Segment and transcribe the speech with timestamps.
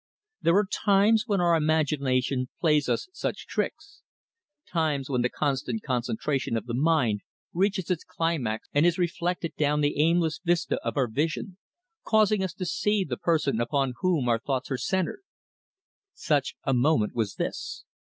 [0.41, 4.01] There are times when our imagination plays us such tricks
[4.67, 7.21] times when the constant concentration of the mind
[7.53, 11.59] reaches its climax and is reflected down the aimless vista of our vision,
[12.03, 15.21] causing us to see the person upon whom our thoughts are centred.
[16.15, 17.83] Such a moment was this.